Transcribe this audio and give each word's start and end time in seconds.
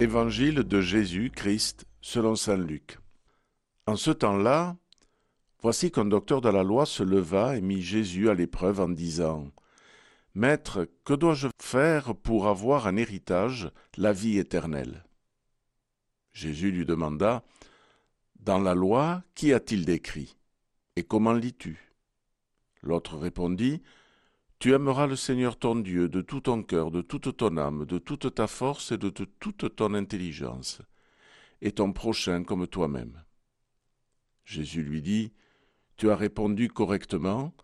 Évangile 0.00 0.62
de 0.62 0.80
Jésus-Christ 0.80 1.84
selon 2.00 2.36
saint 2.36 2.56
Luc. 2.56 3.00
En 3.88 3.96
ce 3.96 4.12
temps-là, 4.12 4.76
voici 5.60 5.90
qu'un 5.90 6.04
docteur 6.04 6.40
de 6.40 6.48
la 6.48 6.62
loi 6.62 6.86
se 6.86 7.02
leva 7.02 7.56
et 7.56 7.60
mit 7.60 7.82
Jésus 7.82 8.30
à 8.30 8.34
l'épreuve 8.34 8.78
en 8.78 8.88
disant 8.88 9.50
Maître, 10.36 10.88
que 11.04 11.14
dois-je 11.14 11.48
faire 11.60 12.14
pour 12.14 12.46
avoir 12.46 12.86
un 12.86 12.96
héritage, 12.96 13.72
la 13.96 14.12
vie 14.12 14.38
éternelle? 14.38 15.04
Jésus 16.32 16.70
lui 16.70 16.86
demanda 16.86 17.42
Dans 18.38 18.60
la 18.60 18.76
loi, 18.76 19.24
qu'y 19.34 19.52
a-t-il 19.52 19.84
décrit 19.84 20.36
Et 20.94 21.02
comment 21.02 21.32
lis-tu? 21.32 21.92
L'autre 22.82 23.16
répondit 23.16 23.82
tu 24.58 24.72
aimeras 24.72 25.06
le 25.06 25.14
Seigneur 25.14 25.56
ton 25.56 25.76
Dieu 25.76 26.08
de 26.08 26.20
tout 26.20 26.40
ton 26.40 26.62
cœur, 26.64 26.90
de 26.90 27.00
toute 27.00 27.36
ton 27.36 27.56
âme, 27.58 27.84
de 27.84 27.98
toute 27.98 28.34
ta 28.34 28.48
force 28.48 28.90
et 28.90 28.98
de 28.98 29.08
toute 29.08 29.76
ton 29.76 29.94
intelligence, 29.94 30.82
et 31.60 31.70
ton 31.70 31.92
prochain 31.92 32.42
comme 32.42 32.66
toi-même. 32.66 33.22
Jésus 34.44 34.82
lui 34.82 35.00
dit, 35.00 35.32
Tu 35.96 36.10
as 36.10 36.16
répondu 36.16 36.68
correctement, 36.68 37.54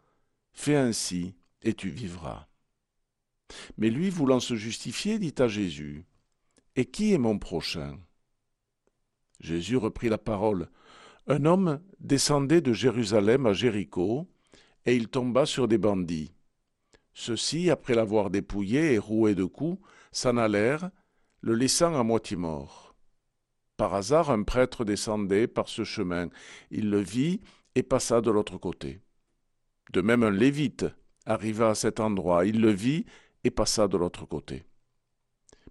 fais 0.52 0.76
ainsi, 0.76 1.34
et 1.62 1.74
tu 1.74 1.88
vivras. 1.88 2.46
Mais 3.76 3.90
lui, 3.90 4.08
voulant 4.08 4.40
se 4.40 4.54
justifier, 4.54 5.18
dit 5.18 5.34
à 5.38 5.48
Jésus, 5.48 6.04
Et 6.76 6.84
qui 6.84 7.12
est 7.12 7.18
mon 7.18 7.38
prochain? 7.38 7.98
Jésus 9.40 9.76
reprit 9.76 10.08
la 10.08 10.18
parole. 10.18 10.70
Un 11.26 11.44
homme 11.44 11.80
descendait 11.98 12.60
de 12.60 12.72
Jérusalem 12.72 13.46
à 13.46 13.52
Jéricho, 13.52 14.28
et 14.86 14.94
il 14.94 15.08
tomba 15.08 15.44
sur 15.44 15.66
des 15.66 15.78
bandits 15.78 16.34
ceux-ci, 17.14 17.70
après 17.70 17.94
l'avoir 17.94 18.28
dépouillé 18.30 18.94
et 18.94 18.98
roué 18.98 19.34
de 19.34 19.44
coups, 19.44 19.80
s'en 20.12 20.36
allèrent, 20.36 20.90
le 21.40 21.54
laissant 21.54 21.98
à 21.98 22.02
moitié 22.02 22.36
mort. 22.36 22.94
Par 23.76 23.94
hasard, 23.94 24.30
un 24.30 24.42
prêtre 24.42 24.84
descendait 24.84 25.46
par 25.46 25.68
ce 25.68 25.84
chemin. 25.84 26.28
Il 26.70 26.90
le 26.90 27.00
vit 27.00 27.40
et 27.74 27.82
passa 27.82 28.20
de 28.20 28.30
l'autre 28.30 28.58
côté. 28.58 29.00
De 29.92 30.00
même, 30.00 30.22
un 30.22 30.30
lévite 30.30 30.86
arriva 31.26 31.70
à 31.70 31.74
cet 31.74 32.00
endroit. 32.00 32.46
Il 32.46 32.60
le 32.60 32.70
vit 32.70 33.04
et 33.42 33.50
passa 33.50 33.88
de 33.88 33.96
l'autre 33.96 34.26
côté. 34.26 34.64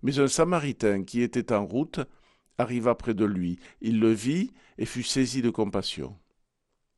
Mais 0.02 0.20
un 0.20 0.28
samaritain 0.28 1.04
qui 1.04 1.22
était 1.22 1.54
en 1.54 1.66
route 1.66 2.02
arriva 2.58 2.94
près 2.96 3.14
de 3.14 3.26
lui. 3.26 3.60
Il 3.82 4.00
le 4.00 4.12
vit 4.12 4.52
et 4.78 4.86
fut 4.86 5.04
saisi 5.04 5.42
de 5.42 5.50
compassion. 5.50 6.18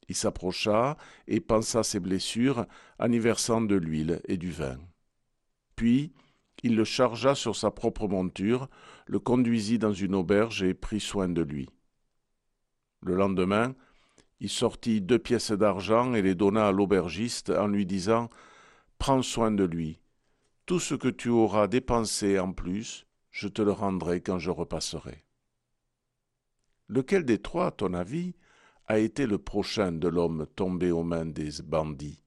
Il 0.08 0.16
s'approcha 0.16 0.98
et 1.28 1.39
pansa 1.39 1.84
ses 1.84 2.00
blessures 2.00 2.66
en 3.00 3.11
y 3.11 3.20
versant 3.20 3.61
de 3.61 3.75
l'huile 3.75 4.22
et 4.28 4.38
du 4.38 4.52
vin. 4.52 4.78
Puis 5.75 6.14
il 6.64 6.75
le 6.75 6.84
chargea 6.84 7.36
sur 7.36 7.56
sa 7.56 7.72
propre 7.72 8.08
monture, 8.08 8.70
le 9.08 9.20
conduisit 9.20 9.78
dans 9.78 9.94
une 9.94 10.16
auberge 10.16 10.64
et 10.64 10.73
prit 10.73 11.00
soin 11.00 11.30
de 11.30 11.42
lui. 11.42 11.70
Le 13.02 13.16
lendemain, 13.16 13.76
il 14.39 14.50
sortit 14.50 15.02
deux 15.02 15.20
pièces 15.20 15.52
d'argent 15.52 16.14
et 16.14 16.22
les 16.22 16.36
donna 16.36 16.67
à 16.67 16.72
l'aubergiste 16.72 17.50
en 17.52 17.67
lui 17.67 17.86
disant 17.86 18.30
Prends 18.98 19.22
soin 19.22 19.52
de 19.52 19.64
lui. 19.64 20.00
Tout 20.66 20.80
ce 20.80 20.95
que 20.95 21.08
tu 21.08 21.30
auras 21.30 21.67
dépensé 21.67 22.39
en 22.39 22.52
plus, 22.52 23.06
je 23.30 23.48
te 23.48 23.61
le 23.61 23.72
rendrai 23.72 24.22
quand 24.22 24.39
je 24.39 24.50
repasserai. 24.50 25.23
Lequel 26.88 27.26
des 27.26 27.39
trois, 27.39 27.67
à 27.67 27.72
ton 27.72 27.94
avis, 27.94 28.33
a 28.88 29.00
été 29.00 29.25
le 29.25 29.38
prochain 29.38 29.91
de 29.91 30.08
l'homme 30.08 30.47
tombé 30.55 30.91
aux 30.91 31.03
mains 31.03 31.25
des 31.25 31.61
bandits 31.64 32.23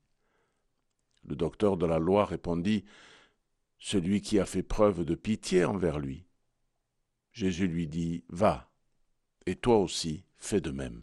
Le 1.24 1.36
docteur 1.36 1.76
de 1.76 1.86
la 1.86 1.98
loi 1.98 2.24
répondit 2.24 2.84
Celui 3.78 4.20
qui 4.20 4.38
a 4.38 4.44
fait 4.44 4.62
preuve 4.62 5.04
de 5.04 5.14
pitié 5.14 5.64
envers 5.64 5.98
lui. 5.98 6.26
Jésus 7.32 7.68
lui 7.68 7.86
dit 7.86 8.24
Va, 8.28 8.70
et 9.46 9.54
toi 9.54 9.78
aussi 9.78 10.24
fais 10.36 10.60
de 10.60 10.70
même. 10.70 11.00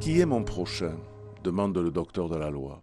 Qui 0.00 0.20
est 0.20 0.26
mon 0.26 0.44
prochain? 0.44 0.98
demande 1.42 1.78
le 1.78 1.90
docteur 1.90 2.28
de 2.28 2.36
la 2.36 2.50
loi. 2.50 2.82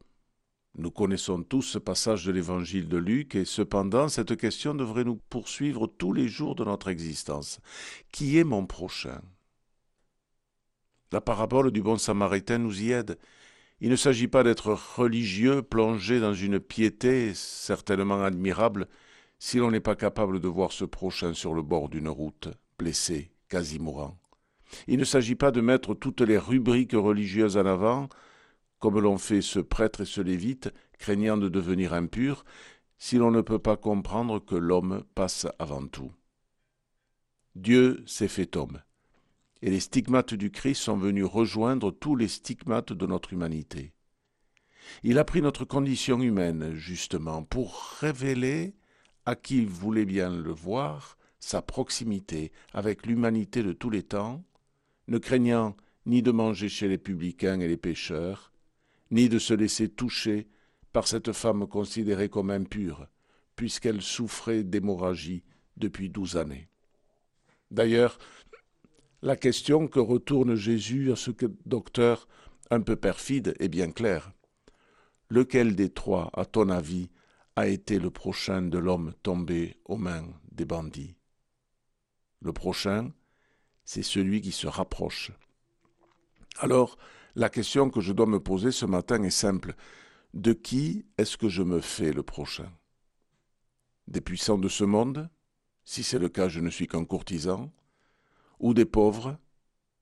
Nous 0.76 0.90
connaissons 0.90 1.44
tous 1.44 1.62
ce 1.62 1.78
passage 1.78 2.26
de 2.26 2.32
l'évangile 2.32 2.90
de 2.90 2.98
Luc 2.98 3.36
et 3.36 3.46
cependant 3.46 4.10
cette 4.10 4.36
question 4.36 4.74
devrait 4.74 5.04
nous 5.04 5.20
poursuivre 5.30 5.86
tous 5.86 6.14
les 6.14 6.28
jours 6.28 6.56
de 6.56 6.66
notre 6.66 6.88
existence. 6.88 7.60
Qui 8.12 8.40
est 8.40 8.44
mon 8.44 8.66
prochain? 8.66 9.22
La 11.12 11.22
parabole 11.22 11.70
du 11.70 11.84
bon 11.84 12.00
samaritain 12.00 12.58
nous 12.58 12.82
y 12.82 12.92
aide. 12.92 13.20
Il 13.82 13.92
ne 13.92 13.96
s'agit 13.96 14.28
pas 14.28 14.44
d'être 14.44 14.74
religieux, 14.98 15.62
plongé 15.62 16.20
dans 16.20 16.34
une 16.34 16.60
piété 16.60 17.36
certainement 17.36 18.24
admirable, 18.24 18.88
si 19.38 19.58
l'on 19.58 19.70
n'est 19.70 19.80
pas 19.80 19.96
capable 19.96 20.40
de 20.40 20.48
voir 20.48 20.72
ce 20.72 20.86
prochain 20.86 21.36
sur 21.36 21.54
le 21.54 21.62
bord 21.62 21.90
d'une 21.90 22.10
route, 22.10 22.50
blessé, 22.80 23.30
quasi 23.48 23.78
mourant. 23.78 24.18
Il 24.88 24.98
ne 24.98 25.06
s'agit 25.06 25.36
pas 25.36 25.52
de 25.52 25.62
mettre 25.62 25.94
toutes 25.94 26.22
les 26.22 26.40
rubriques 26.40 26.94
religieuses 26.94 27.58
en 27.58 27.66
avant, 27.68 28.10
comme 28.84 29.00
l'ont 29.00 29.18
fait 29.18 29.42
ce 29.42 29.60
prêtre 29.60 30.02
et 30.02 30.06
ce 30.06 30.20
lévite, 30.20 30.70
craignant 31.00 31.38
de 31.38 31.48
devenir 31.48 31.94
impur, 31.94 32.44
si 32.98 33.16
l'on 33.16 33.32
ne 33.32 33.40
peut 33.40 33.58
pas 33.58 33.78
comprendre 33.78 34.40
que 34.44 34.56
l'homme 34.56 35.06
passe 35.16 35.48
avant 35.58 35.88
tout. 35.88 36.12
Dieu 37.56 38.04
s'est 38.06 38.28
fait 38.28 38.58
homme, 38.58 38.82
et 39.62 39.70
les 39.70 39.80
stigmates 39.80 40.34
du 40.34 40.52
Christ 40.52 40.82
sont 40.82 40.98
venus 40.98 41.24
rejoindre 41.24 41.92
tous 41.92 42.18
les 42.18 42.28
stigmates 42.28 42.92
de 42.92 43.08
notre 43.08 43.32
humanité. 43.32 43.94
Il 45.02 45.18
a 45.18 45.24
pris 45.24 45.42
notre 45.42 45.64
condition 45.64 46.20
humaine, 46.22 46.74
justement, 46.74 47.42
pour 47.42 47.80
révéler 48.02 48.76
à 49.26 49.38
qui 49.38 49.64
voulait 49.64 50.04
bien 50.04 50.30
le 50.30 50.52
voir 50.52 51.18
sa 51.40 51.62
proximité 51.62 52.52
avec 52.74 53.06
l'humanité 53.06 53.64
de 53.64 53.72
tous 53.72 53.90
les 53.90 54.04
temps, 54.04 54.44
ne 55.08 55.20
craignant 55.20 55.78
ni 56.06 56.22
de 56.22 56.32
manger 56.32 56.68
chez 56.68 56.90
les 56.90 56.98
publicains 56.98 57.62
et 57.62 57.70
les 57.70 57.78
pécheurs, 57.78 58.50
ni 59.14 59.30
de 59.30 59.38
se 59.38 59.54
laisser 59.54 59.90
toucher 59.90 60.48
par 60.92 61.08
cette 61.08 61.34
femme 61.34 61.68
considérée 61.68 62.30
comme 62.30 62.50
impure, 62.50 63.08
puisqu'elle 63.56 64.02
souffrait 64.02 64.64
d'hémorragie 64.64 65.44
depuis 65.78 66.10
douze 66.10 66.36
années. 66.36 66.68
D'ailleurs, 67.70 68.18
la 69.22 69.36
question 69.36 69.88
que 69.88 70.00
retourne 70.00 70.56
Jésus 70.56 71.12
à 71.12 71.16
ce 71.16 71.30
docteur 71.68 72.28
un 72.72 72.82
peu 72.82 72.96
perfide 72.96 73.56
est 73.60 73.70
bien 73.70 73.92
claire. 73.92 74.34
Lequel 75.30 75.76
des 75.76 75.90
trois, 75.90 76.32
à 76.34 76.46
ton 76.46 76.70
avis, 76.70 77.10
a 77.56 77.68
été 77.68 78.00
le 78.00 78.10
prochain 78.10 78.64
de 78.64 78.80
l'homme 78.80 79.14
tombé 79.22 79.78
aux 79.86 79.98
mains 79.98 80.28
des 80.52 80.66
bandits? 80.66 81.16
Le 82.42 82.52
prochain, 82.52 83.12
c'est 83.86 84.04
celui 84.04 84.42
qui 84.42 84.52
se 84.52 84.66
rapproche. 84.66 85.32
Alors, 86.60 86.98
la 87.36 87.50
question 87.50 87.90
que 87.90 88.02
je 88.02 88.14
dois 88.14 88.26
me 88.26 88.40
poser 88.40 88.72
ce 88.72 88.86
matin 88.86 89.22
est 89.24 89.30
simple. 89.30 89.76
De 90.34 90.54
qui 90.54 91.06
est-ce 91.18 91.38
que 91.38 91.50
je 91.50 91.64
me 91.64 91.80
fais 91.80 92.12
le 92.12 92.24
prochain? 92.24 92.72
Des 94.08 94.22
puissants 94.22 94.58
de 94.58 94.68
ce 94.68 94.84
monde 94.84 95.30
Si 95.84 96.04
c'est 96.04 96.20
le 96.20 96.30
cas, 96.30 96.50
je 96.50 96.60
ne 96.60 96.70
suis 96.70 96.88
qu'un 96.88 97.06
courtisan? 97.06 97.72
Ou 98.60 98.74
des 98.74 98.86
pauvres 98.86 99.38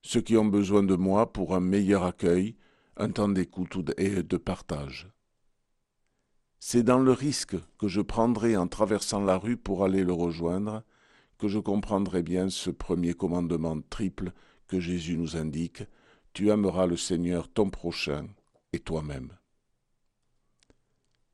Ceux 0.01 0.21
qui 0.21 0.37
ont 0.37 0.45
besoin 0.45 0.83
de 0.83 0.95
moi 0.95 1.31
pour 1.31 1.55
un 1.55 1.59
meilleur 1.59 2.03
accueil, 2.03 2.55
un 2.97 3.11
temps 3.11 3.29
d'écoute 3.29 3.77
et 3.97 4.23
de 4.23 4.37
partage? 4.37 5.09
C'est 6.59 6.83
dans 6.83 6.99
le 6.99 7.11
risque 7.11 7.55
que 7.79 7.87
je 7.87 8.01
prendrai 8.01 8.55
en 8.55 8.67
traversant 8.67 9.21
la 9.21 9.37
rue 9.37 9.57
pour 9.57 9.83
aller 9.83 10.03
le 10.03 10.13
rejoindre 10.13 10.83
que 11.39 11.47
je 11.47 11.59
comprendrai 11.59 12.21
bien 12.21 12.49
ce 12.49 12.69
premier 12.69 13.13
commandement 13.13 13.81
triple 13.89 14.31
que 14.67 14.79
Jésus 14.79 15.17
nous 15.17 15.35
indique 15.35 15.83
tu 16.33 16.49
aimeras 16.49 16.85
le 16.85 16.97
Seigneur 16.97 17.51
ton 17.51 17.69
prochain 17.69 18.27
et 18.73 18.79
toi-même. 18.79 19.37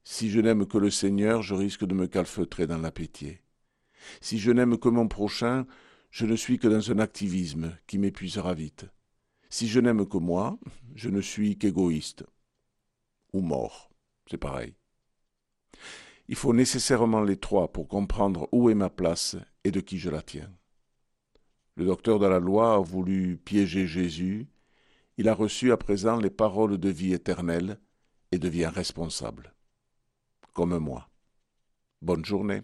Si 0.03 0.29
je 0.29 0.39
n'aime 0.39 0.65
que 0.65 0.77
le 0.77 0.89
Seigneur, 0.89 1.41
je 1.41 1.53
risque 1.53 1.85
de 1.85 1.93
me 1.93 2.07
calfeutrer 2.07 2.65
dans 2.65 2.77
l'appétit. 2.77 3.37
Si 4.21 4.39
je 4.39 4.51
n'aime 4.51 4.77
que 4.77 4.89
mon 4.89 5.07
prochain, 5.07 5.67
je 6.11 6.25
ne 6.25 6.35
suis 6.35 6.59
que 6.59 6.67
dans 6.67 6.91
un 6.91 6.99
activisme 6.99 7.77
qui 7.87 7.97
m'épuisera 7.97 8.53
vite. 8.53 8.85
Si 9.49 9.67
je 9.67 9.79
n'aime 9.79 10.07
que 10.07 10.17
moi, 10.17 10.57
je 10.95 11.09
ne 11.09 11.21
suis 11.21 11.57
qu'égoïste. 11.57 12.25
Ou 13.33 13.41
mort, 13.41 13.89
c'est 14.29 14.37
pareil. 14.37 14.73
Il 16.29 16.35
faut 16.35 16.53
nécessairement 16.53 17.21
les 17.21 17.37
trois 17.37 17.71
pour 17.71 17.87
comprendre 17.87 18.49
où 18.51 18.69
est 18.69 18.75
ma 18.75 18.89
place 18.89 19.35
et 19.63 19.71
de 19.71 19.79
qui 19.79 19.97
je 19.97 20.09
la 20.09 20.21
tiens. 20.21 20.51
Le 21.75 21.85
docteur 21.85 22.19
de 22.19 22.25
la 22.25 22.39
loi 22.39 22.75
a 22.75 22.79
voulu 22.79 23.37
piéger 23.37 23.87
Jésus, 23.87 24.47
il 25.17 25.27
a 25.27 25.33
reçu 25.33 25.71
à 25.71 25.77
présent 25.77 26.19
les 26.19 26.29
paroles 26.29 26.77
de 26.77 26.89
vie 26.89 27.13
éternelle 27.13 27.79
et 28.31 28.37
devient 28.37 28.67
responsable, 28.67 29.53
comme 30.53 30.77
moi. 30.77 31.09
Bonne 32.01 32.23
journée. 32.23 32.61